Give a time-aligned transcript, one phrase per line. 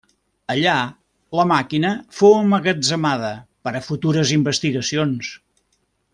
[0.51, 0.77] Allà
[1.39, 1.91] la màquina
[2.21, 3.31] fou emmagatzemada
[3.69, 5.31] per a futures investigacions.